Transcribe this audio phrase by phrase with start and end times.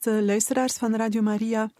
[0.00, 1.70] Beste luisteraars van Radio Maria,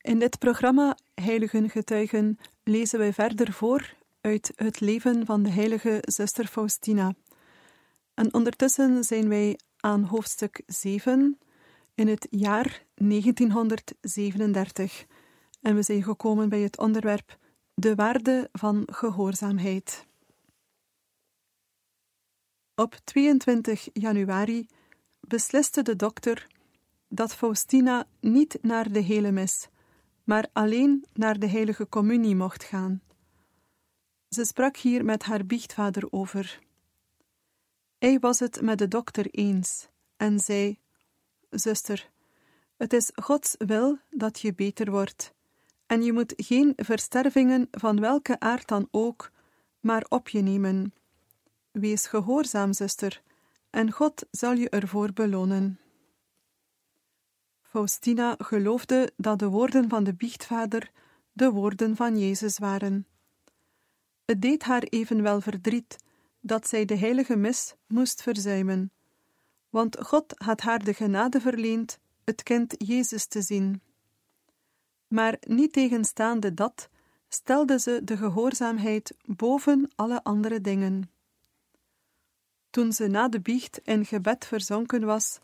[0.00, 5.98] in dit programma Heiligen Getuigen lezen wij verder voor uit het leven van de heilige
[6.00, 7.14] zuster Faustina.
[8.14, 11.38] En ondertussen zijn wij aan hoofdstuk 7
[11.94, 15.06] in het jaar 1937
[15.60, 17.38] en we zijn gekomen bij het onderwerp
[17.74, 20.06] de waarde van gehoorzaamheid.
[22.74, 24.66] Op 22 januari
[25.20, 26.56] besliste de dokter
[27.08, 29.68] dat Faustina niet naar de hele mis,
[30.24, 33.02] maar alleen naar de heilige communie mocht gaan.
[34.28, 36.58] Ze sprak hier met haar biechtvader over.
[37.98, 40.78] Hij was het met de dokter eens en zei:
[41.50, 42.10] Zuster,
[42.76, 45.34] het is Gods wil dat je beter wordt,
[45.86, 49.30] en je moet geen verstervingen van welke aard dan ook,
[49.80, 50.94] maar op je nemen.
[51.70, 53.22] Wees gehoorzaam, zuster,
[53.70, 55.80] en God zal je ervoor belonen.
[57.68, 60.90] Faustina geloofde dat de woorden van de biechtvader
[61.32, 63.06] de woorden van Jezus waren.
[64.24, 65.96] Het deed haar evenwel verdriet
[66.40, 68.92] dat zij de heilige mis moest verzuimen,
[69.70, 73.82] want God had haar de genade verleend het kind Jezus te zien.
[75.08, 76.88] Maar niet tegenstaande dat,
[77.28, 81.10] stelde ze de gehoorzaamheid boven alle andere dingen.
[82.70, 85.38] Toen ze na de biecht in gebed verzonken was,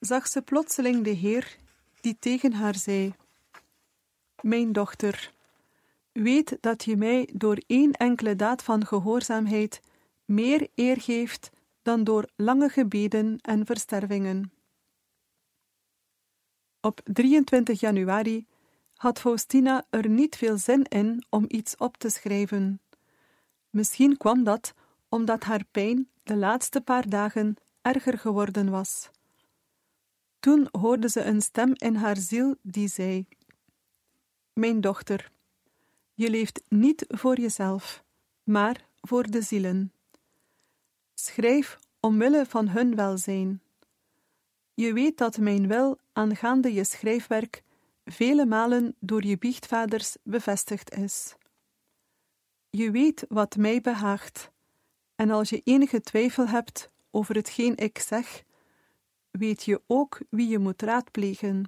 [0.00, 1.56] zag ze plotseling de Heer
[2.00, 3.14] die tegen haar zei:
[4.40, 5.32] Mijn dochter,
[6.12, 9.80] weet dat je mij door één enkele daad van gehoorzaamheid
[10.24, 11.50] meer eer geeft
[11.82, 14.52] dan door lange gebeden en verstervingen.
[16.80, 18.46] Op 23 januari
[18.94, 22.80] had Faustina er niet veel zin in om iets op te schrijven.
[23.70, 24.74] Misschien kwam dat
[25.08, 29.10] omdat haar pijn de laatste paar dagen erger geworden was.
[30.40, 33.26] Toen hoorde ze een stem in haar ziel die zei:
[34.52, 35.30] Mijn dochter,
[36.14, 38.04] je leeft niet voor jezelf,
[38.42, 39.92] maar voor de zielen.
[41.14, 43.60] Schrijf omwille van hun welzijn.
[44.74, 47.62] Je weet dat mijn wil aangaande je schrijfwerk
[48.04, 51.34] vele malen door je biechtvaders bevestigd is.
[52.70, 54.50] Je weet wat mij behaagt,
[55.14, 58.44] en als je enige twijfel hebt over hetgeen ik zeg,
[59.38, 61.64] weet je ook wie je moet raadplegen.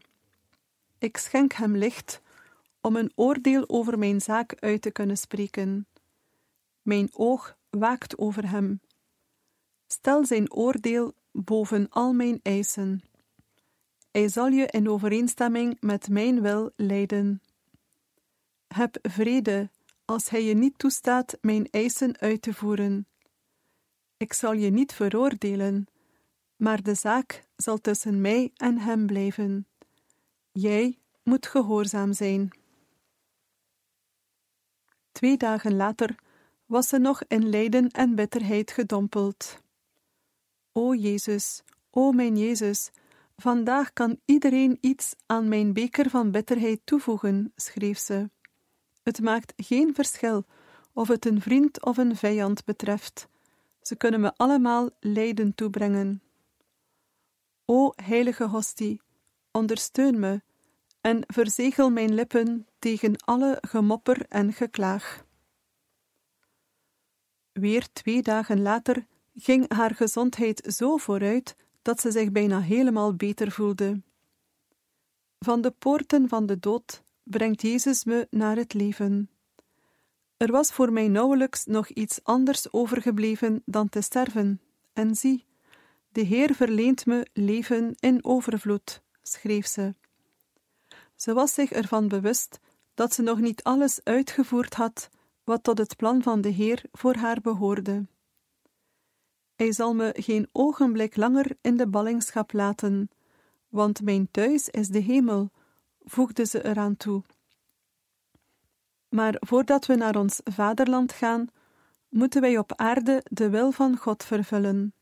[0.99, 2.21] Ik schenk hem licht
[2.81, 5.87] om een oordeel over mijn zaak uit te kunnen spreken.
[6.83, 8.81] Mijn oog waakt over hem.
[9.87, 13.03] Stel zijn oordeel boven al mijn eisen.
[14.11, 17.43] Hij zal je in overeenstemming met mijn wil leiden.
[18.67, 19.71] Heb vrede
[20.05, 23.07] als hij je niet toestaat mijn eisen uit te voeren.
[24.17, 25.87] Ik zal je niet veroordelen,
[26.57, 29.67] maar de zaak zal tussen mij en hem blijven.
[30.53, 32.51] Jij moet gehoorzaam zijn.
[35.13, 36.15] Twee dagen later
[36.67, 39.63] was ze nog in lijden en bitterheid gedompeld.
[40.73, 42.91] O Jezus, o mijn Jezus,
[43.37, 48.31] vandaag kan iedereen iets aan mijn beker van bitterheid toevoegen, schreef ze.
[49.03, 50.45] Het maakt geen verschil
[50.93, 53.29] of het een vriend of een vijand betreft.
[53.83, 56.23] Ze kunnen me allemaal lijden toebrengen.
[57.73, 59.01] O heilige hostie,
[59.51, 60.43] ondersteun me
[61.01, 65.25] en verzegel mijn lippen tegen alle gemopper en geklaag.
[67.53, 73.51] Weer twee dagen later ging haar gezondheid zo vooruit dat ze zich bijna helemaal beter
[73.51, 74.03] voelde.
[75.39, 79.31] Van de poorten van de dood brengt Jezus me naar het leven.
[80.37, 84.61] Er was voor mij nauwelijks nog iets anders overgebleven dan te sterven,
[84.93, 85.49] en zie,
[86.13, 89.95] de Heer verleent me leven in overvloed, schreef ze.
[91.17, 92.59] Ze was zich ervan bewust
[92.95, 95.09] dat ze nog niet alles uitgevoerd had
[95.45, 98.07] wat tot het plan van de Heer voor haar behoorde.
[99.55, 103.11] Hij zal me geen ogenblik langer in de ballingschap laten,
[103.69, 105.51] want mijn thuis is de hemel,
[106.05, 107.23] voegde ze eraan toe.
[109.09, 111.47] Maar voordat we naar ons vaderland gaan,
[112.09, 114.95] moeten wij op aarde de wil van God vervullen.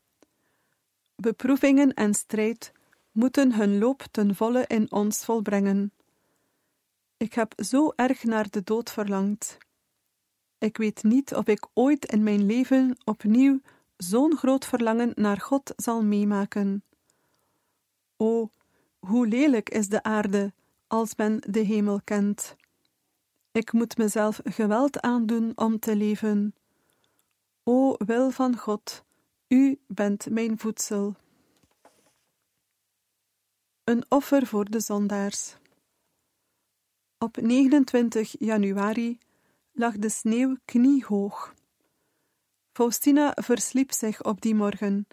[1.21, 2.71] Beproevingen en strijd
[3.11, 5.91] moeten hun loop ten volle in ons volbrengen.
[7.17, 9.57] Ik heb zo erg naar de dood verlangd.
[10.57, 13.61] Ik weet niet of ik ooit in mijn leven opnieuw
[13.97, 16.83] zo'n groot verlangen naar God zal meemaken.
[18.17, 18.51] O,
[18.99, 20.53] hoe lelijk is de aarde
[20.87, 22.55] als men de hemel kent.
[23.51, 26.55] Ik moet mezelf geweld aandoen om te leven.
[27.63, 29.03] O wil van God,
[29.49, 31.15] u bent mijn voedsel.
[33.83, 35.55] Een offer voor de zondaars.
[37.17, 39.17] Op 29 januari
[39.71, 41.53] lag de sneeuw kniehoog.
[42.71, 45.07] Faustina versliep zich op die morgen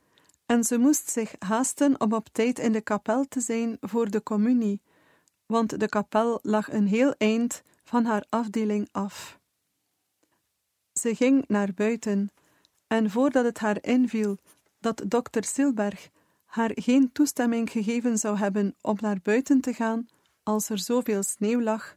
[0.46, 4.22] en ze moest zich haasten om op tijd in de kapel te zijn voor de
[4.22, 4.80] communie,
[5.46, 9.40] want de kapel lag een heel eind van haar afdeling af.
[10.92, 12.30] Ze ging naar buiten
[12.86, 14.38] en voordat het haar inviel
[14.80, 16.08] dat dokter Silberg
[16.44, 20.08] haar geen toestemming gegeven zou hebben om naar buiten te gaan
[20.42, 21.96] als er zoveel sneeuw lag,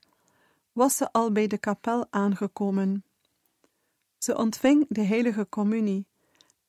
[0.71, 3.03] was ze al bij de kapel aangekomen.
[4.18, 6.07] Ze ontving de heilige communie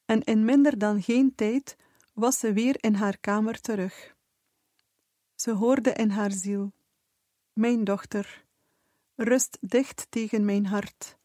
[0.04, 1.76] en in minder dan geen tijd
[2.12, 4.14] was ze weer in haar kamer terug.
[5.34, 6.72] Ze hoorde in haar ziel:
[7.52, 8.44] Mijn dochter,
[9.14, 11.18] rust dicht tegen mijn hart.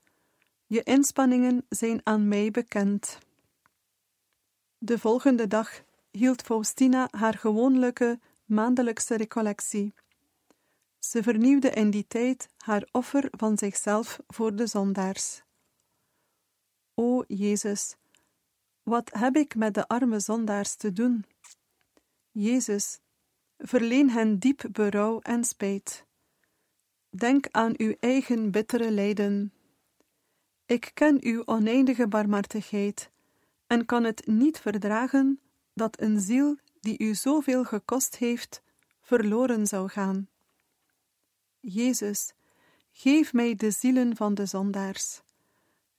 [0.67, 3.17] Je inspanningen zijn aan mij bekend.
[4.77, 9.93] De volgende dag hield Faustina haar gewoonlijke maandelijkse recollectie.
[10.99, 15.41] Ze vernieuwde in die tijd haar offer van zichzelf voor de zondaars.
[16.93, 17.95] O Jezus,
[18.83, 21.25] wat heb ik met de arme zondaars te doen?
[22.31, 22.99] Jezus,
[23.57, 26.05] verleen hen diep berouw en spijt.
[27.09, 29.53] Denk aan uw eigen bittere lijden.
[30.65, 33.11] Ik ken uw oneindige barmhartigheid
[33.67, 35.39] en kan het niet verdragen
[35.73, 38.61] dat een ziel die u zoveel gekost heeft,
[39.01, 40.29] verloren zou gaan.
[41.59, 42.33] Jezus,
[42.91, 45.21] geef mij de zielen van de zondaars.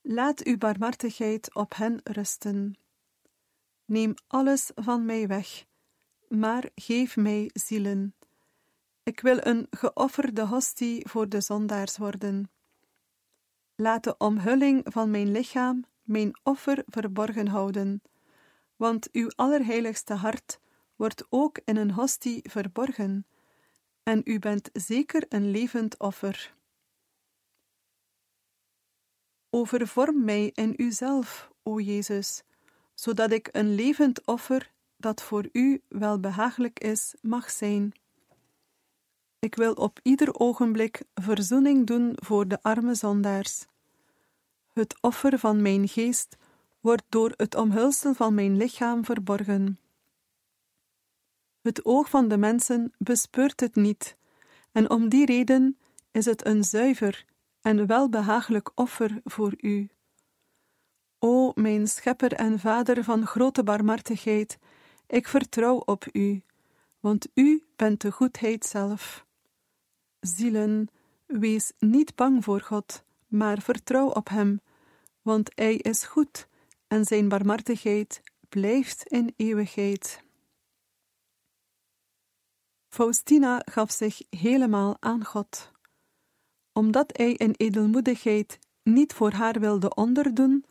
[0.02, 2.78] Laat uw barmhartigheid op hen rusten.
[3.84, 5.64] Neem alles van mij weg,
[6.28, 8.14] maar geef mij zielen.
[9.02, 12.50] Ik wil een geofferde hostie voor de zondaars worden.
[13.76, 18.02] Laat de omhulling van mijn lichaam mijn offer verborgen houden,
[18.76, 20.60] want uw allerheiligste hart
[20.96, 23.26] wordt ook in een hostie verborgen,
[24.02, 26.54] en u bent zeker een levend offer.
[29.50, 32.42] Overvorm mij in uzelf, o Jezus,
[32.94, 37.92] zodat ik een levend offer dat voor u welbehagelijk is, mag zijn.
[39.38, 43.66] Ik wil op ieder ogenblik verzoening doen voor de arme zondaars.
[44.72, 46.36] Het offer van mijn geest
[46.80, 49.78] wordt door het omhulsel van mijn lichaam verborgen.
[51.60, 54.16] Het oog van de mensen bespeurt het niet,
[54.72, 55.78] en om die reden
[56.10, 57.24] is het een zuiver
[57.60, 59.88] en welbehagelijk offer voor u.
[61.18, 64.58] O mijn schepper en vader van grote barmhartigheid,
[65.06, 66.42] ik vertrouw op u,
[67.00, 69.25] want u bent de goedheid zelf.
[70.26, 70.88] Zielen,
[71.26, 74.60] wees niet bang voor God, maar vertrouw op Hem,
[75.22, 76.48] want Hij is goed
[76.88, 80.24] en Zijn barmhartigheid blijft in eeuwigheid.
[82.88, 85.70] Faustina gaf zich helemaal aan God.
[86.72, 90.64] Omdat hij in edelmoedigheid niet voor haar wilde onderdoen,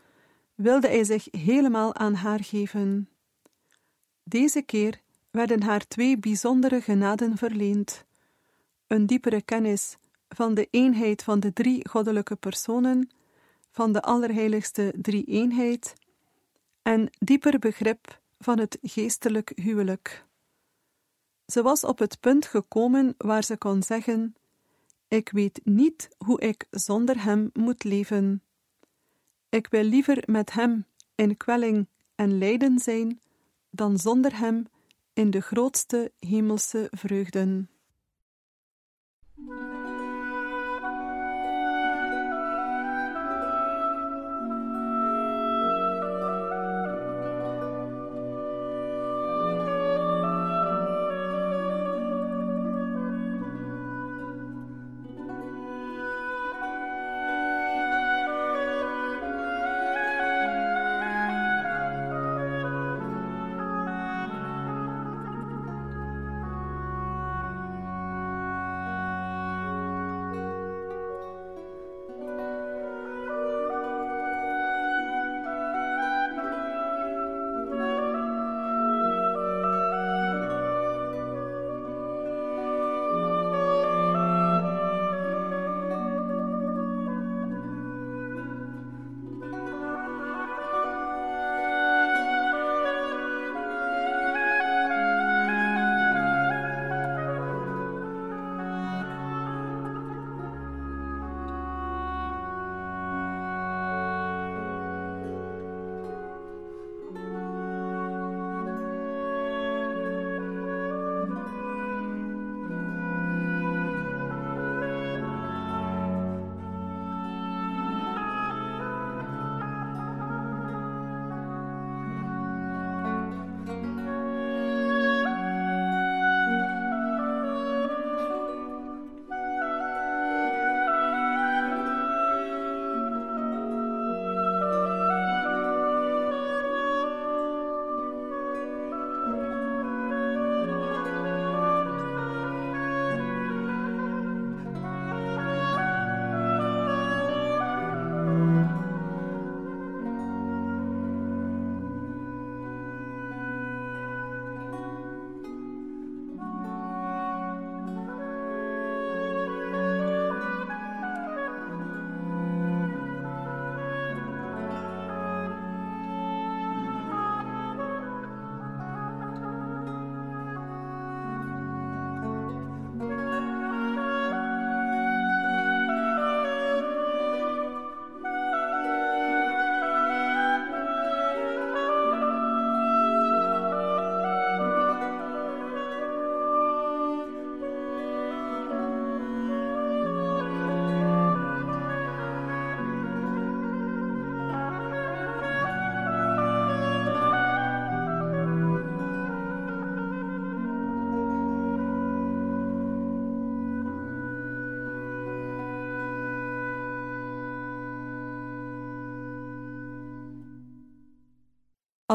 [0.56, 3.10] wilde hij zich helemaal aan haar geven.
[4.24, 8.06] Deze keer werden haar twee bijzondere genaden verleend:
[8.88, 9.98] een diepere kennis
[10.30, 13.10] van de eenheid van de drie goddelijke personen,
[13.72, 15.94] van de allerheiligste drie-eenheid,
[16.82, 20.26] en dieper begrip van het geestelijk huwelijk.
[21.46, 24.36] Ze was op het punt gekomen waar ze kon zeggen:
[25.08, 28.44] Ik weet niet hoe ik zonder hem moet leven.
[29.50, 33.20] Ik wil liever met hem in kwelling en lijden zijn,
[33.70, 34.66] dan zonder hem
[35.14, 37.70] in de grootste hemelse vreugden.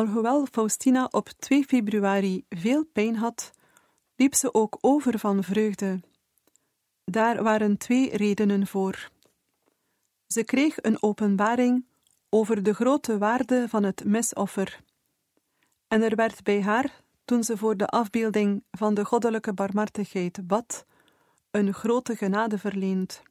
[0.01, 3.51] Alhoewel Faustina op 2 februari veel pijn had,
[4.17, 6.01] liep ze ook over van vreugde.
[7.05, 9.11] Daar waren twee redenen voor.
[10.27, 11.85] Ze kreeg een openbaring
[12.29, 14.81] over de grote waarde van het mesoffer.
[15.89, 20.85] En er werd bij haar, toen ze voor de afbeelding van de goddelijke barmhartigheid bad,
[21.51, 23.23] een grote genade verleend.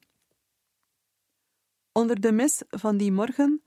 [1.92, 3.64] Onder de mis van die morgen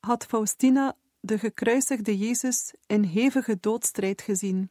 [0.00, 4.70] had Faustina de gekruisigde Jezus in hevige doodstrijd gezien.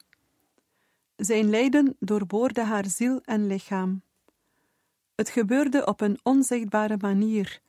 [1.15, 4.01] Zijn lijden doorboorde haar ziel en lichaam.
[5.15, 7.61] Het gebeurde op een onzichtbare manier,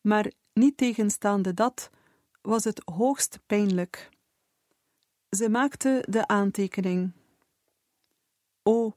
[0.00, 1.90] maar niet tegenstaande dat
[2.42, 4.08] was het hoogst pijnlijk.
[5.30, 7.12] Ze maakte de aantekening.
[8.62, 8.96] O,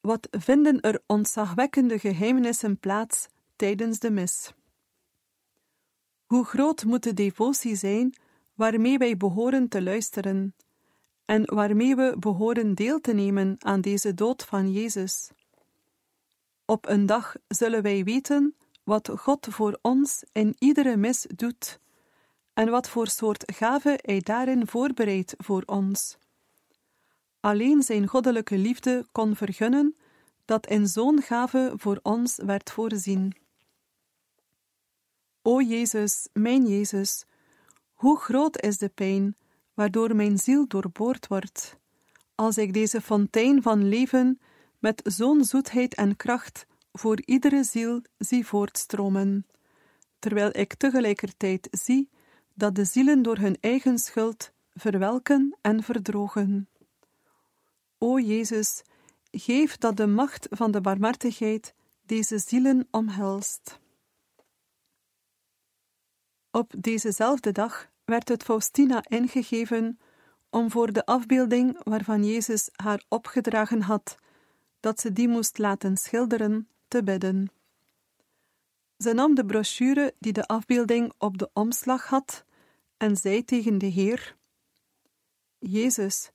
[0.00, 4.52] wat vinden er ontzagwekkende geheimenissen plaats tijdens de mis.
[6.26, 8.14] Hoe groot moet de devotie zijn
[8.62, 10.54] waarmee wij behoren te luisteren
[11.24, 15.30] en waarmee we behoren deel te nemen aan deze dood van Jezus.
[16.64, 21.80] Op een dag zullen wij weten wat God voor ons in iedere mis doet
[22.52, 26.18] en wat voor soort gave Hij daarin voorbereidt voor ons.
[27.40, 29.96] Alleen Zijn goddelijke liefde kon vergunnen
[30.44, 33.36] dat in zo'n gave voor ons werd voorzien.
[35.42, 37.24] O Jezus, mijn Jezus,
[38.02, 39.36] hoe groot is de pijn
[39.74, 41.76] waardoor mijn ziel doorboord wordt,
[42.34, 44.40] als ik deze fontein van leven
[44.78, 49.46] met zo'n zoetheid en kracht voor iedere ziel zie voortstromen,
[50.18, 52.08] terwijl ik tegelijkertijd zie
[52.54, 56.68] dat de zielen door hun eigen schuld verwelken en verdrogen.
[57.98, 58.82] O Jezus,
[59.30, 61.74] geef dat de macht van de barmhartigheid
[62.06, 63.80] deze zielen omhelst.
[66.50, 69.98] Op dezezelfde dag werd het Faustina ingegeven
[70.50, 74.16] om voor de afbeelding waarvan Jezus haar opgedragen had,
[74.80, 77.50] dat ze die moest laten schilderen, te bidden.
[78.98, 82.44] Ze nam de brochure die de afbeelding op de omslag had
[82.96, 84.36] en zei tegen de Heer:
[85.58, 86.30] Jezus,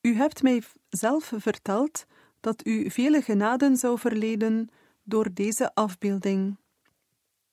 [0.00, 2.06] u hebt mij zelf verteld
[2.40, 4.68] dat u vele genaden zou verleden
[5.02, 6.56] door deze afbeelding.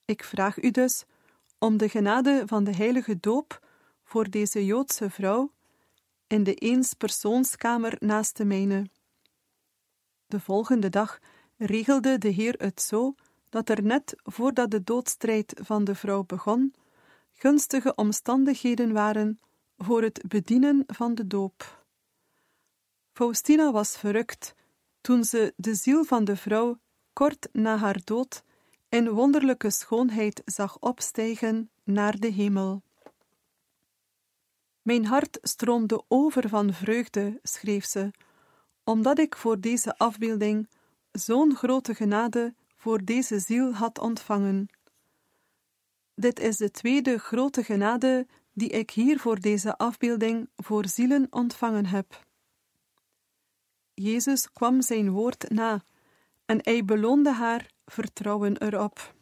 [0.06, 1.06] Ik vraag u dus
[1.64, 3.68] om de genade van de heilige doop
[4.04, 5.52] voor deze Joodse vrouw
[6.28, 8.90] in de eenspersoonskamer naast de mijne.
[10.26, 11.20] De volgende dag
[11.58, 13.16] regelde de Heer het zo
[13.50, 16.74] dat er net voordat de doodstrijd van de vrouw begon,
[17.32, 19.40] gunstige omstandigheden waren
[19.78, 21.86] voor het bedienen van de doop.
[23.14, 24.56] Faustina was verrukt
[25.02, 26.80] toen ze de ziel van de vrouw
[27.14, 28.44] kort na haar dood
[28.92, 32.82] in wonderlijke schoonheid zag opstijgen naar de hemel.
[34.82, 38.12] Mijn hart stroomde over van vreugde, schreef ze,
[38.84, 40.70] omdat ik voor deze afbeelding
[41.12, 44.68] zo'n grote genade voor deze ziel had ontvangen.
[46.16, 51.86] Dit is de tweede grote genade die ik hier voor deze afbeelding voor zielen ontvangen
[51.86, 52.26] heb.
[53.94, 55.84] Jezus kwam zijn woord na
[56.46, 59.14] en hij beloonde haar vertrouwen erop.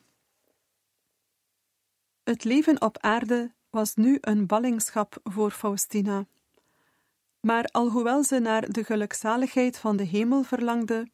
[2.24, 6.26] Het leven op aarde was nu een ballingschap voor Faustina.
[7.40, 11.08] Maar alhoewel ze naar de gelukzaligheid van de hemel verlangde,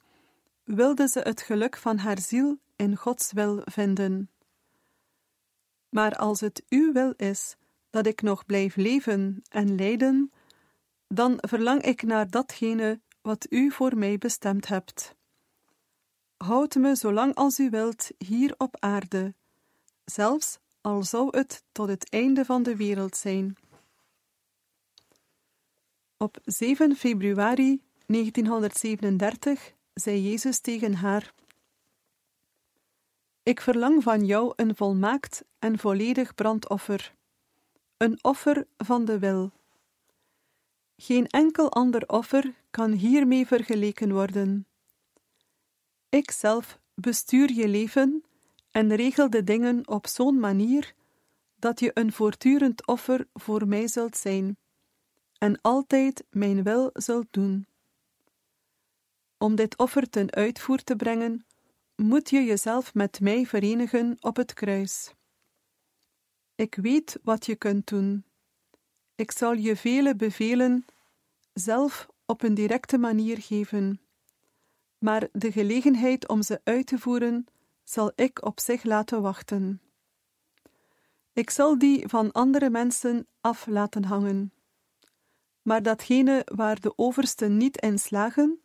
[0.63, 4.29] wilde ze het geluk van haar ziel in Gods wil vinden.
[5.89, 7.55] Maar als het uw wil is
[7.89, 10.31] dat ik nog blijf leven en lijden,
[11.07, 15.15] dan verlang ik naar datgene wat u voor mij bestemd hebt.
[16.45, 19.33] Houd me zolang als u wilt hier op aarde,
[20.05, 23.55] zelfs al zou het tot het einde van de wereld zijn.
[26.17, 31.33] Op 7 februari 1937 zei Jezus tegen haar:
[33.43, 37.15] Ik verlang van jou een volmaakt en volledig brandoffer,
[37.97, 39.51] een offer van de wil.
[40.97, 44.67] Geen enkel ander offer kan hiermee vergeleken worden.
[46.09, 48.23] Ik zelf bestuur je leven
[48.71, 50.93] en regel de dingen op zo'n manier
[51.55, 54.57] dat je een voortdurend offer voor mij zult zijn
[55.37, 57.67] en altijd mijn wil zult doen.
[59.37, 61.45] Om dit offer ten uitvoer te brengen,
[61.95, 65.13] moet je jezelf met mij verenigen op het kruis.
[66.55, 68.25] Ik weet wat je kunt doen.
[69.15, 70.85] Ik zal je vele bevelen
[71.53, 73.99] zelf op een directe manier geven,
[74.97, 77.45] maar de gelegenheid om ze uit te voeren
[77.83, 79.81] zal ik op zich laten wachten.
[81.33, 84.53] Ik zal die van andere mensen af laten hangen.
[85.61, 88.61] maar datgene waar de oversten niet in slagen,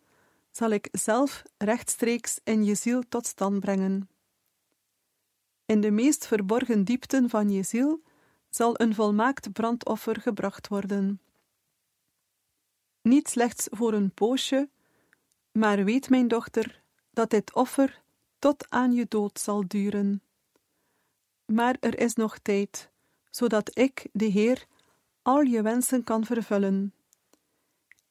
[0.50, 4.08] zal ik zelf rechtstreeks in je ziel tot stand brengen.
[5.66, 8.02] In de meest verborgen diepten van je ziel
[8.48, 11.20] zal een volmaakt brandoffer gebracht worden.
[13.02, 14.68] Niet slechts voor een poosje,
[15.52, 18.02] maar weet, mijn dochter, dat dit offer
[18.38, 20.22] tot aan je dood zal duren.
[21.44, 22.90] Maar er is nog tijd,
[23.30, 24.66] zodat ik, de Heer,
[25.22, 26.94] al je wensen kan vervullen.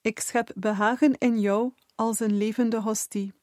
[0.02, 3.34] Ik schep behagen in jou als een levende hostie.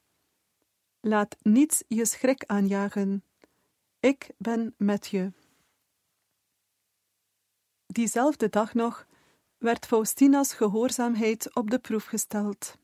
[1.01, 3.25] Laat niets je schrik aanjagen.
[4.01, 5.33] Ik ben met je.
[7.87, 9.07] Diezelfde dag nog
[9.59, 12.77] werd Faustina's gehoorzaamheid op de proef gesteld.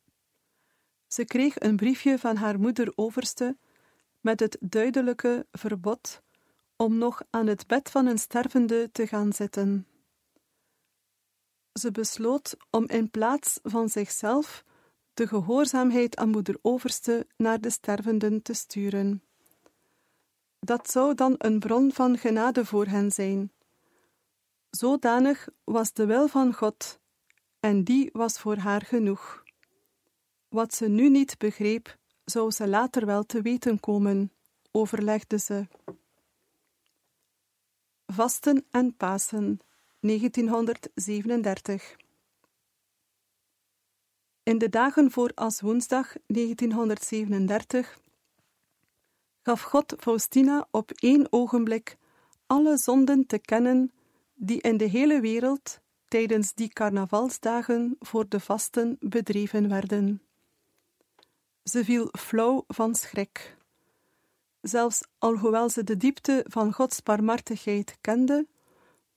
[1.13, 3.57] Ze kreeg een briefje van haar moeder overste
[4.21, 6.23] met het duidelijke verbod
[6.77, 9.87] om nog aan het bed van een stervende te gaan zitten.
[11.73, 14.65] Ze besloot om in plaats van zichzelf
[15.15, 19.23] de gehoorzaamheid aan moeder Overste naar de stervenden te sturen.
[20.61, 23.53] Dat zou dan een bron van genade voor hen zijn.
[24.71, 27.01] Zodanig was de wil van God,
[27.61, 29.42] en die was voor haar genoeg.
[30.53, 34.33] Wat ze nu niet begreep, zou ze later wel te weten komen,
[34.71, 35.67] overlegde ze.
[38.07, 39.61] Vasten en Pasen,
[40.01, 41.97] 1937
[44.43, 47.99] In de dagen voor als woensdag 1937
[49.43, 51.97] gaf God Faustina op één ogenblik
[52.47, 53.93] alle zonden te kennen
[54.35, 60.23] die in de hele wereld tijdens die carnavalsdagen voor de vasten bedreven werden.
[61.65, 63.57] Ze viel flauw van schrik.
[64.61, 68.47] Zelfs alhoewel ze de diepte van Gods barmhartigheid kende,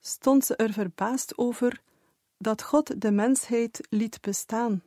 [0.00, 1.82] stond ze er verbaasd over
[2.38, 4.82] dat God de mensheid liet bestaan.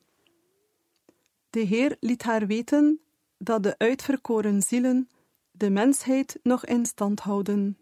[1.50, 3.00] De Heer liet haar weten
[3.38, 5.10] dat de uitverkoren zielen
[5.52, 7.78] de mensheid nog in stand houden.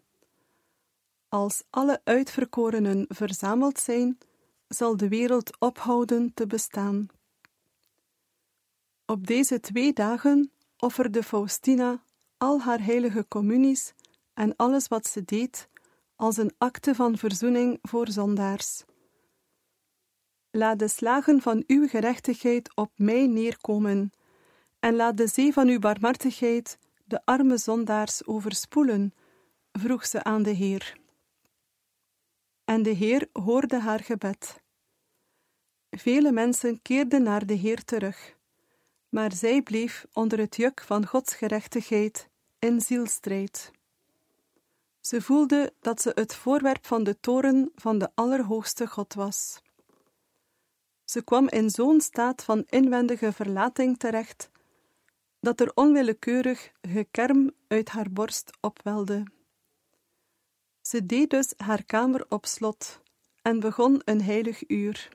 [1.28, 4.18] Als alle uitverkorenen verzameld zijn,
[4.68, 7.08] zal de wereld ophouden te bestaan.
[9.10, 12.02] Op deze twee dagen offerde Faustina
[12.36, 13.92] al haar heilige communies
[14.34, 15.68] en alles wat ze deed
[16.16, 18.84] als een acte van verzoening voor zondaars.
[20.50, 24.10] Laat de slagen van uw gerechtigheid op mij neerkomen,
[24.78, 29.14] en laat de zee van uw barmhartigheid de arme zondaars overspoelen,
[29.72, 30.98] vroeg ze aan de Heer.
[32.64, 34.62] En de Heer hoorde haar gebed.
[35.90, 38.36] Vele mensen keerden naar de Heer terug
[39.08, 43.70] maar zij bleef onder het juk van Gods gerechtigheid in zielstrijd.
[45.00, 49.62] Ze voelde dat ze het voorwerp van de toren van de Allerhoogste God was.
[51.04, 54.50] Ze kwam in zo'n staat van inwendige verlating terecht
[55.40, 59.22] dat er onwillekeurig gekerm uit haar borst opwelde.
[60.80, 63.00] Ze deed dus haar kamer op slot
[63.42, 65.08] en begon een heilig uur.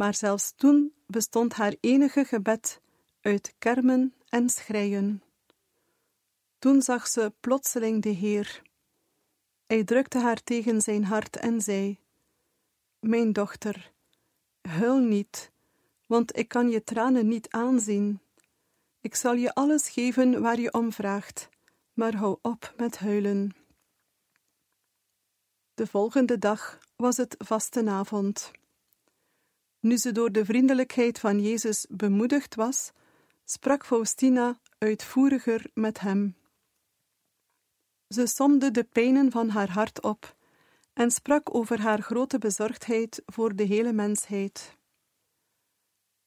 [0.00, 2.80] Maar zelfs toen bestond haar enige gebed
[3.20, 5.22] uit kermen en schreien.
[6.58, 8.62] Toen zag ze plotseling de Heer.
[9.66, 11.98] Hij drukte haar tegen zijn hart en zei:
[12.98, 13.92] Mijn dochter,
[14.60, 15.50] huil niet,
[16.06, 18.20] want ik kan je tranen niet aanzien.
[19.00, 21.48] Ik zal je alles geven waar je om vraagt,
[21.92, 23.54] maar hou op met huilen.
[25.74, 28.50] De volgende dag was het vastenavond.
[29.80, 32.92] Nu ze door de vriendelijkheid van Jezus bemoedigd was,
[33.44, 36.36] sprak Faustina uitvoeriger met hem.
[38.08, 40.36] Ze somde de pijnen van haar hart op
[40.92, 44.76] en sprak over haar grote bezorgdheid voor de hele mensheid.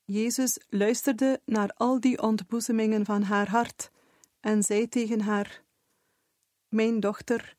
[0.06, 3.92] Jezus luisterde naar al die ontboezemingen van haar hart
[4.40, 5.64] en zei tegen haar:
[6.68, 7.56] Mijn dochter,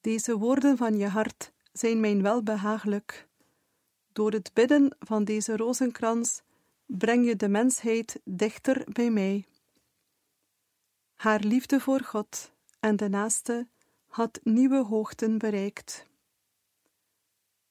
[0.00, 3.28] deze woorden van je hart zijn mijn welbehagelijk.
[4.14, 6.42] Door het bidden van deze rozenkrans
[6.86, 9.46] breng je de mensheid dichter bij mij.
[11.14, 13.68] Haar liefde voor God en de naaste
[14.06, 16.06] had nieuwe hoogten bereikt.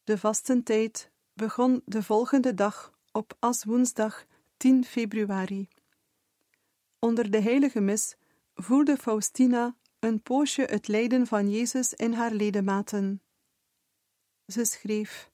[0.04, 4.26] De vastentijd begon de volgende dag op Aswoensdag
[4.58, 5.68] 10 februari.
[7.00, 8.16] Onder de heilige mis
[8.56, 13.22] voelde Faustina een poosje het lijden van Jezus in haar ledematen.
[14.48, 15.32] Ze schreef: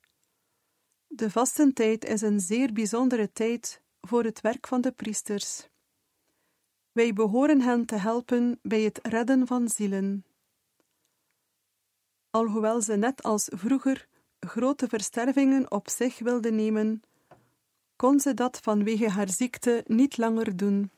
[1.11, 5.67] de vastentijd is een zeer bijzondere tijd voor het werk van de priesters.
[6.91, 10.25] Wij behoren hen te helpen bij het redden van zielen.
[12.29, 14.07] Alhoewel ze net als vroeger
[14.39, 17.01] grote verstervingen op zich wilde nemen,
[17.95, 20.91] kon ze dat vanwege haar ziekte niet langer doen.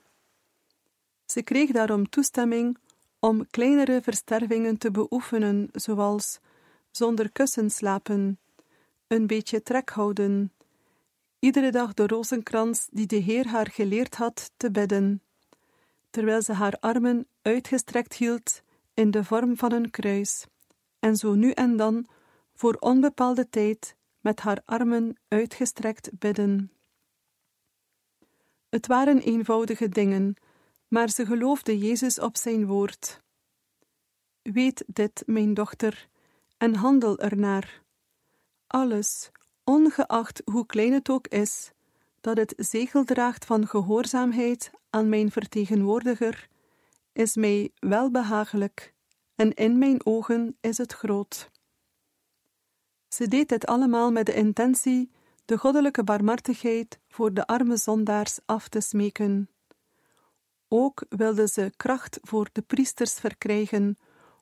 [1.25, 2.77] Ze kreeg daarom toestemming
[3.19, 6.39] om kleinere verstervingen te beoefenen, zoals
[6.91, 8.39] zonder kussen slapen,
[9.11, 10.53] een beetje trek houden,
[11.39, 15.21] iedere dag de rozenkrans die de Heer haar geleerd had te bidden,
[16.09, 18.61] terwijl ze haar armen uitgestrekt hield
[18.93, 20.45] in de vorm van een kruis,
[20.99, 22.05] en zo nu en dan
[22.53, 26.71] voor onbepaalde tijd met haar armen uitgestrekt bidden.
[28.69, 30.35] Het waren eenvoudige dingen,
[30.87, 33.21] maar ze geloofde Jezus op zijn woord.
[34.41, 36.07] Weet dit, mijn dochter,
[36.57, 37.80] en handel ernaar.
[38.71, 39.29] Alles,
[39.63, 41.71] ongeacht hoe klein het ook is,
[42.21, 46.47] dat het zegel draagt van gehoorzaamheid aan mijn vertegenwoordiger,
[47.13, 48.93] is mij welbehagelijk,
[49.35, 51.49] en in mijn ogen is het groot.
[53.07, 55.11] Ze deed dit allemaal met de intentie
[55.45, 59.49] de goddelijke barmhartigheid voor de arme zondaars af te smeken.
[60.67, 63.97] Ook wilde ze kracht voor de priesters verkrijgen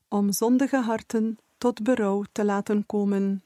[0.07, 3.43] om zondige harten tot berouw te laten komen.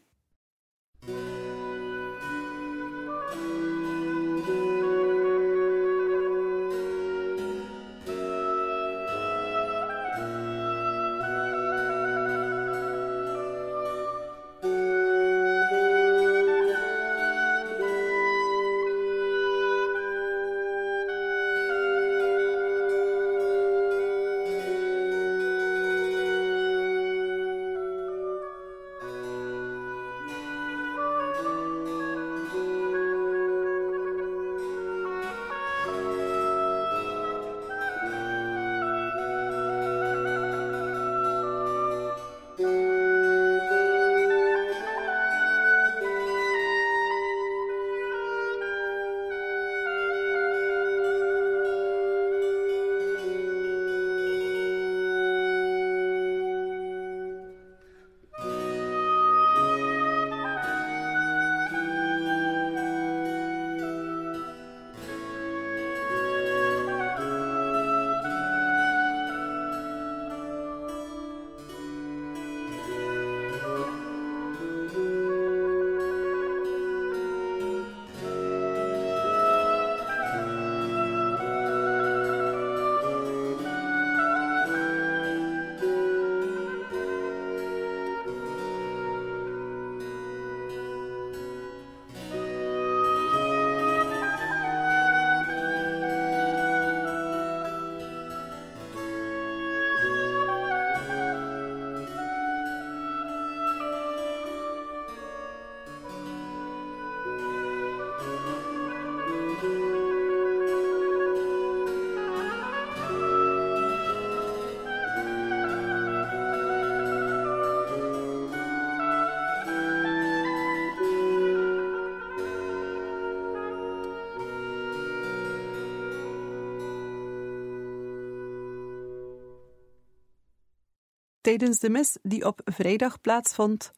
[131.43, 133.91] Tijdens de mis die op vrijdag plaatsvond,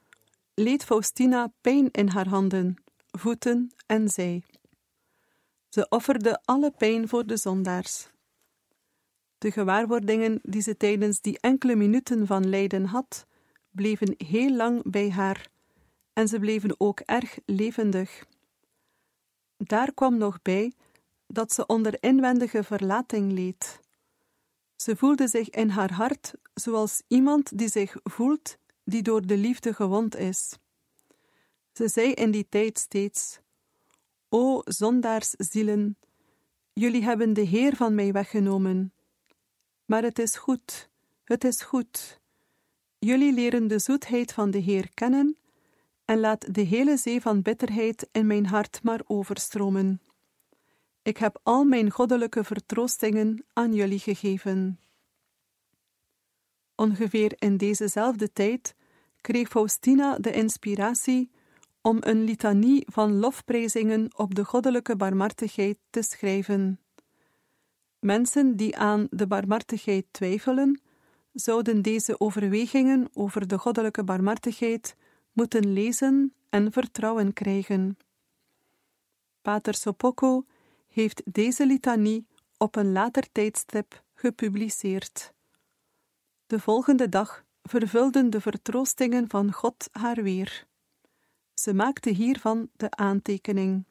[0.54, 2.76] leed Faustina pijn in haar handen,
[3.12, 4.44] voeten en zij.
[5.70, 8.08] Ze offerde alle pijn voor de zondaars.
[9.38, 13.26] De gewaarwordingen die ze tijdens die enkele minuten van lijden had,
[13.72, 15.48] bleven heel lang bij haar
[16.14, 18.26] en ze bleven ook erg levendig.
[19.58, 20.74] Daar kwam nog bij
[21.28, 23.80] dat ze onder inwendige verlating leed.
[24.86, 29.74] Ze voelde zich in haar hart zoals iemand die zich voelt die door de liefde
[29.74, 30.58] gewond is.
[31.74, 33.40] Ze zei in die tijd steeds:
[34.30, 35.98] O zondaarszielen,
[36.74, 38.94] jullie hebben de Heer van mij weggenomen.
[39.86, 40.90] Maar het is goed,
[41.24, 42.20] het is goed.
[43.00, 45.38] Jullie leren de zoetheid van de Heer kennen
[46.06, 50.02] en laat de hele zee van bitterheid in mijn hart maar overstromen.
[51.06, 54.80] Ik heb al mijn goddelijke vertroostingen aan jullie gegeven.
[56.76, 58.76] Ongeveer in dezezelfde tijd
[59.22, 61.32] kreeg Faustina de inspiratie
[61.82, 66.80] om een litanie van lofprijzingen op de goddelijke barmhartigheid te schrijven.
[68.00, 70.82] Mensen die aan de barmhartigheid twijfelen,
[71.34, 74.96] zouden deze overwegingen over de goddelijke barmhartigheid
[75.32, 77.98] moeten lezen en vertrouwen krijgen.
[79.42, 80.46] Pater Sopocco
[80.96, 82.28] heeft deze litanie
[82.58, 85.34] op een later tijdstip gepubliceerd.
[86.48, 90.68] De volgende dag vervulden de vertroostingen van God haar weer.
[91.54, 93.86] Ze maakte hiervan de aantekening.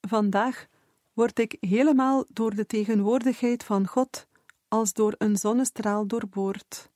[0.00, 0.66] Vandaag
[1.12, 4.26] word ik helemaal door de tegenwoordigheid van God
[4.68, 6.90] als door een zonnestraal doorboord.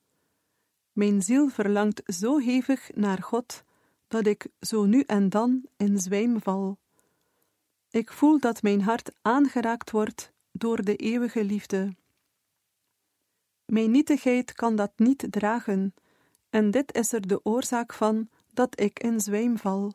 [0.92, 3.64] Mijn ziel verlangt zo hevig naar God
[4.08, 6.78] dat ik zo nu en dan in zwijm val.
[7.96, 11.96] Ik voel dat mijn hart aangeraakt wordt door de eeuwige liefde.
[13.64, 15.94] Mijn nietigheid kan dat niet dragen,
[16.50, 19.92] en dit is er de oorzaak van dat ik in zwijm val.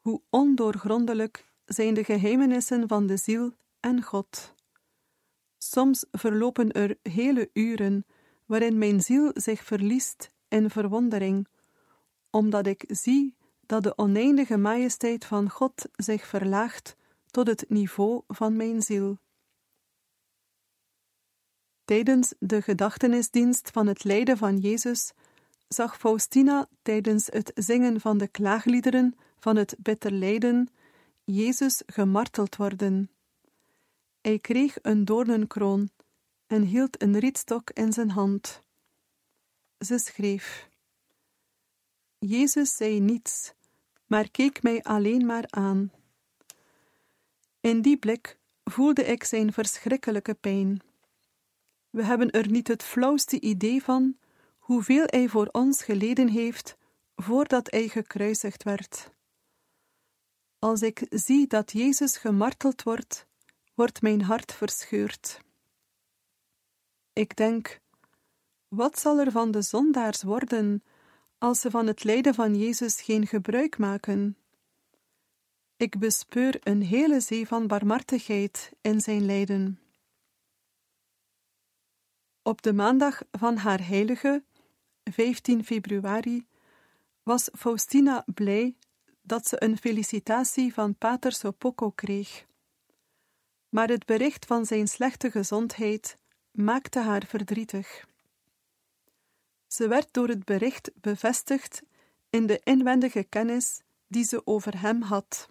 [0.00, 4.54] Hoe ondoorgrondelijk zijn de geheimenissen van de ziel en God.
[5.58, 8.06] Soms verlopen er hele uren
[8.46, 11.48] waarin mijn ziel zich verliest in verwondering,
[12.30, 13.34] omdat ik zie
[13.72, 16.96] dat de oneindige majesteit van God zich verlaagt
[17.30, 19.18] tot het niveau van mijn ziel.
[21.84, 25.12] Tijdens de gedachtenisdienst van het lijden van Jezus
[25.68, 30.68] zag Faustina tijdens het zingen van de klaagliederen van het bitter lijden
[31.24, 33.10] Jezus gemarteld worden.
[34.20, 35.90] Hij kreeg een doornenkroon
[36.46, 38.62] en hield een rietstok in zijn hand.
[39.78, 40.68] Ze schreef:
[42.18, 43.54] Jezus zei niets,
[44.12, 45.92] maar keek mij alleen maar aan.
[47.60, 50.82] In die blik voelde ik zijn verschrikkelijke pijn.
[51.90, 54.16] We hebben er niet het flauwste idee van
[54.58, 56.76] hoeveel hij voor ons geleden heeft
[57.16, 59.10] voordat hij gekruisigd werd.
[60.58, 63.26] Als ik zie dat Jezus gemarteld wordt,
[63.74, 65.40] wordt mijn hart verscheurd.
[67.12, 67.80] Ik denk,
[68.68, 70.82] wat zal er van de zondaars worden
[71.42, 74.36] als ze van het lijden van Jezus geen gebruik maken?
[75.76, 79.80] Ik bespeur een hele zee van barmhartigheid in zijn lijden.
[82.42, 84.44] Op de maandag van haar heilige,
[85.04, 86.46] 15 februari,
[87.22, 88.74] was Faustina blij
[89.22, 92.46] dat ze een felicitatie van Pater Sopocco kreeg.
[93.68, 96.18] Maar het bericht van zijn slechte gezondheid
[96.50, 98.10] maakte haar verdrietig.
[99.72, 101.82] Ze werd door het bericht bevestigd
[102.30, 105.48] in de inwendige kennis die ze over hem had.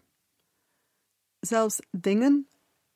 [1.40, 2.48] Zelfs dingen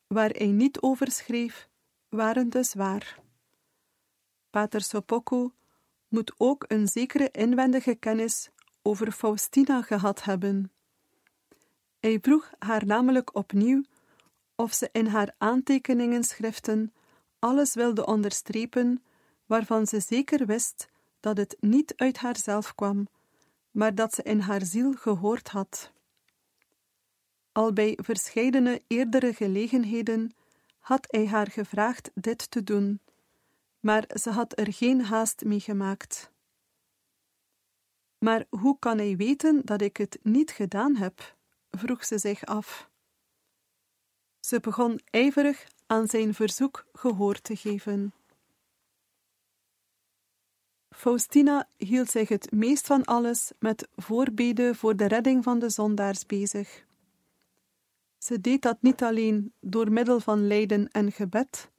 [0.07, 1.69] waar hij niet over schreef,
[2.09, 3.19] waren dus waar.
[4.49, 5.53] Pater Sopocco
[6.07, 8.49] moet ook een zekere inwendige kennis
[8.81, 10.71] over Faustina gehad hebben.
[11.99, 13.83] Hij vroeg haar namelijk opnieuw
[14.55, 16.93] of ze in haar aantekeningenschriften
[17.39, 19.03] alles wilde onderstrepen
[19.45, 20.93] waarvan ze zeker wist
[21.25, 23.07] dat het niet uit haarzelf kwam,
[23.71, 25.91] maar dat ze in haar ziel gehoord had.
[27.51, 30.35] Al bij verscheidene eerdere gelegenheden
[30.79, 32.99] had hij haar gevraagd dit te doen,
[33.79, 36.31] maar ze had er geen haast mee gemaakt.
[38.17, 41.35] Maar hoe kan hij weten dat ik het niet gedaan heb?
[41.69, 42.89] vroeg ze zich af.
[44.39, 48.13] Ze begon ijverig aan zijn verzoek gehoor te geven.
[50.95, 56.25] Faustina hield zich het meest van alles met voorbeden voor de redding van de zondaars
[56.25, 56.85] bezig.
[58.17, 61.71] Ze deed dat niet alleen door middel van lijden en gebed,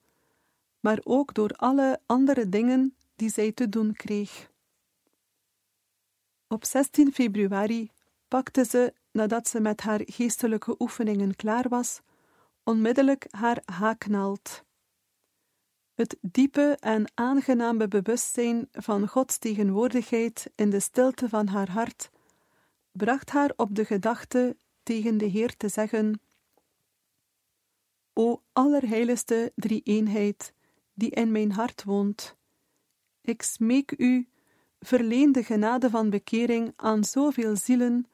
[0.80, 4.50] maar ook door alle andere dingen die zij te doen kreeg.
[6.48, 7.90] Op 16 februari
[8.28, 12.00] pakte ze, nadat ze met haar geestelijke oefeningen klaar was,
[12.64, 14.64] onmiddellijk haar haaknaald.
[15.96, 22.10] Het diepe en aangename bewustzijn van Gods tegenwoordigheid in de stilte van haar hart
[22.92, 26.20] bracht haar op de gedachte tegen de Heer te zeggen:
[28.12, 30.52] O allerheiligste drie-eenheid,
[30.94, 32.36] die in mijn hart woont,
[33.20, 34.28] ik smeek u,
[34.80, 38.06] verleen de genade van bekering aan zoveel zielen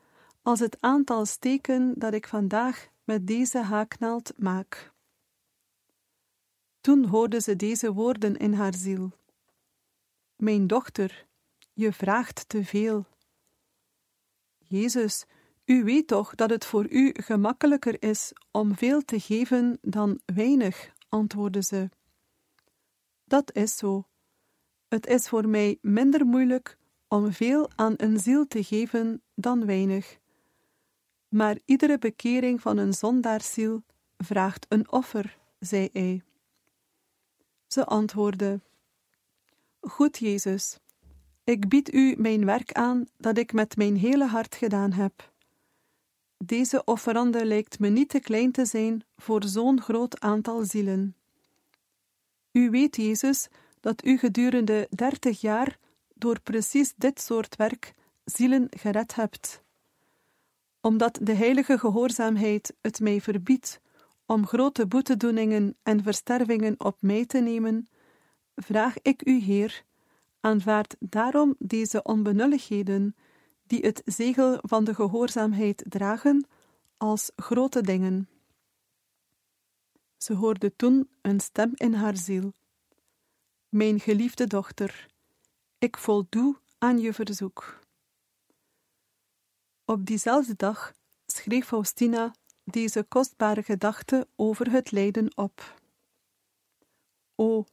[0.43, 4.92] als het aantal steken dat ik vandaag met deze haaknaald maak.
[6.83, 9.11] Toen hoorde ze deze woorden in haar ziel:
[10.37, 11.27] Mijn dochter,
[11.73, 13.07] je vraagt te veel.
[14.59, 15.25] Jezus,
[15.65, 20.93] u weet toch dat het voor u gemakkelijker is om veel te geven dan weinig,
[21.09, 21.89] antwoordde ze.
[23.25, 24.07] Dat is zo.
[24.89, 30.19] Het is voor mij minder moeilijk om veel aan een ziel te geven dan weinig.
[31.29, 33.83] Maar iedere bekering van een zondaarziel
[34.17, 36.23] vraagt een offer, zei hij.
[37.73, 38.61] Ze antwoordde:
[39.81, 40.79] Goed, Jezus,
[41.45, 45.33] ik bied u mijn werk aan dat ik met mijn hele hart gedaan heb.
[46.39, 51.17] Deze offerande lijkt me niet te klein te zijn voor zo'n groot aantal zielen.
[52.53, 53.49] U weet, Jezus,
[53.81, 55.79] dat u gedurende dertig jaar
[56.15, 59.63] door precies dit soort werk zielen gered hebt.
[60.81, 63.81] Omdat de heilige gehoorzaamheid het mij verbiedt
[64.33, 67.89] om grote boetedoeningen en verstervingen op mij te nemen,
[68.57, 69.85] vraag ik u, Heer,
[70.41, 73.17] aanvaard daarom deze onbenulligheden,
[73.67, 76.47] die het zegel van de gehoorzaamheid dragen,
[76.97, 78.29] als grote dingen.
[80.17, 82.53] Ze hoorde toen een stem in haar ziel.
[83.69, 85.07] Mijn geliefde dochter,
[85.79, 87.79] ik voldoe aan je verzoek.
[89.85, 90.93] Op diezelfde dag
[91.27, 95.81] schreef Faustina deze kostbare gedachte over het lijden op.
[97.35, 97.65] O,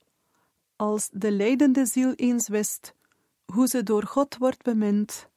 [0.75, 2.93] als de lijdende ziel eens wist
[3.45, 5.30] hoe ze door God wordt bemind,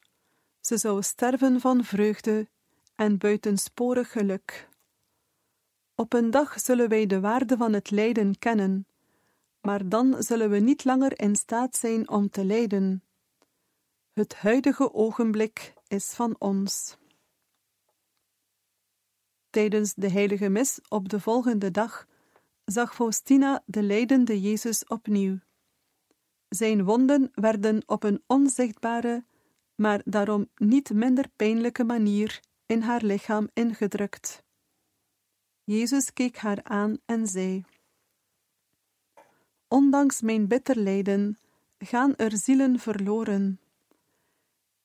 [0.61, 2.47] ze zou sterven van vreugde
[2.95, 4.69] en buitensporig geluk.
[5.95, 8.87] Op een dag zullen wij de waarde van het lijden kennen,
[9.61, 13.03] maar dan zullen we niet langer in staat zijn om te lijden.
[14.13, 16.97] Het huidige ogenblik is van ons.
[19.53, 22.07] Tijdens de heilige mis op de volgende dag
[22.65, 25.39] zag Faustina de lijdende Jezus opnieuw.
[26.49, 29.25] Zijn wonden werden op een onzichtbare,
[29.75, 34.43] maar daarom niet minder pijnlijke manier in haar lichaam ingedrukt.
[35.63, 37.63] Jezus keek haar aan en zei:
[39.67, 41.37] Ondanks mijn bitter lijden
[41.77, 43.59] gaan er zielen verloren.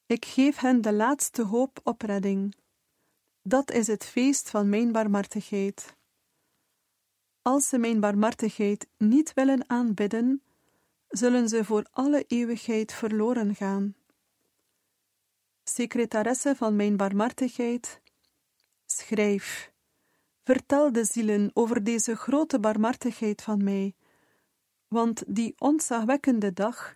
[0.07, 2.55] Ik geef hen de laatste hoop op redding.
[3.49, 5.97] Dat is het feest van mijn barmhartigheid.
[7.43, 10.43] Als ze mijn barmhartigheid niet willen aanbidden,
[11.09, 13.95] zullen ze voor alle eeuwigheid verloren gaan.
[15.65, 18.01] Secretaresse van mijn barmhartigheid,
[18.87, 19.73] schrijf,
[20.45, 23.95] vertel de zielen over deze grote barmhartigheid van mij,
[24.89, 26.95] want die ontzagwekkende dag,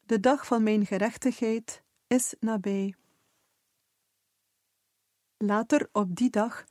[0.00, 2.94] de dag van mijn gerechtigheid, is nabij.
[5.46, 6.64] Later op die dag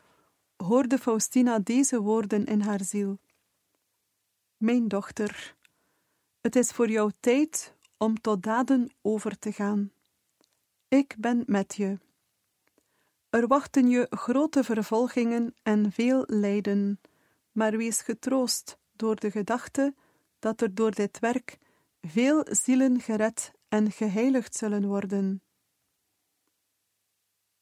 [0.56, 3.20] hoorde Faustina deze woorden in haar ziel:
[4.58, 5.56] Mijn dochter,
[6.42, 9.92] het is voor jou tijd om tot daden over te gaan.
[10.88, 12.00] Ik ben met je.
[13.30, 17.00] Er wachten je grote vervolgingen en veel lijden,
[17.52, 19.94] maar wees getroost door de gedachte
[20.40, 21.58] dat er door dit werk
[22.02, 25.42] veel zielen gered en geheiligd zullen worden.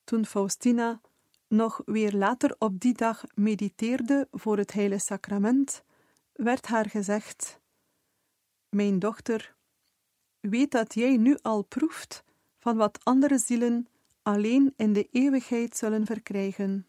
[0.03, 1.01] Toen Faustina
[1.47, 5.83] nog weer later op die dag mediteerde voor het Heilige Sacrament,
[6.33, 7.59] werd haar gezegd:
[8.69, 9.55] Mijn dochter,
[10.39, 12.23] weet dat jij nu al proeft
[12.59, 13.87] van wat andere zielen
[14.21, 16.85] alleen in de eeuwigheid zullen verkrijgen.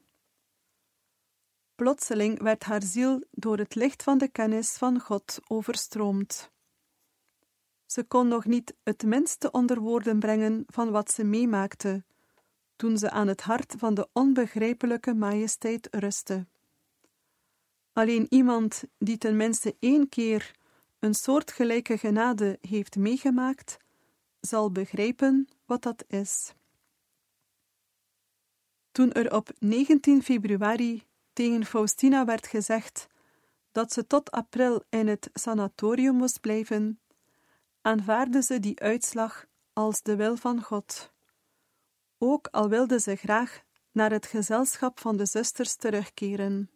[1.74, 6.50] Plotseling werd haar ziel door het licht van de kennis van God overstroomd.
[7.86, 12.04] Ze kon nog niet het minste onder woorden brengen van wat ze meemaakte,
[12.82, 16.46] toen ze aan het hart van de onbegrijpelijke majesteit rustte.
[17.92, 20.54] Alleen iemand die ten minste één keer
[20.98, 23.76] een soortgelijke genade heeft meegemaakt,
[24.40, 26.54] zal begrijpen wat dat is.
[28.92, 31.02] Toen er op 19 februari
[31.32, 33.06] tegen Faustina werd gezegd
[33.72, 37.00] dat ze tot april in het sanatorium moest blijven,
[37.80, 41.12] aanvaarde ze die uitslag als de wil van God.
[42.24, 43.62] Ook al wilde ze graag
[43.92, 46.70] naar het gezelschap van de zusters terugkeren.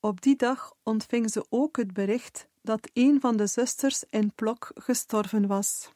[0.00, 4.70] Op die dag ontving ze ook het bericht dat een van de zusters in Plok
[4.74, 5.92] gestorven was.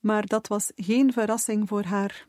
[0.00, 2.26] Maar dat was geen verrassing voor haar.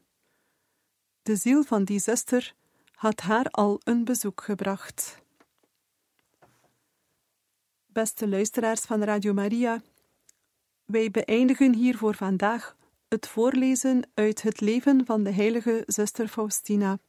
[1.23, 2.55] De ziel van die zuster
[2.91, 5.21] had haar al een bezoek gebracht.
[7.85, 9.81] Beste luisteraars van Radio Maria,
[10.85, 12.79] wij beëindigen hier voor vandaag
[13.11, 16.99] het voorlezen uit het leven van de heilige zuster Faustina.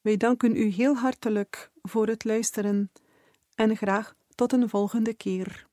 [0.00, 2.92] Wij danken u heel hartelijk voor het luisteren
[3.54, 5.67] en graag tot een volgende keer.